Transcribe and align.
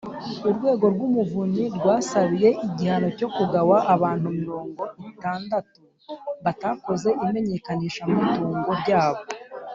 urwego 0.47 0.85
rw’umuvunyi 0.93 1.65
rwasabiye 1.77 2.49
igihano 2.67 3.07
cyo 3.17 3.27
kugawa 3.35 3.77
abantu 3.95 4.27
mirongo 4.39 4.81
itandatu 5.09 5.79
batakoze 6.43 7.09
imenyekanishamutungo 7.25 8.71
ryabo 8.83 9.23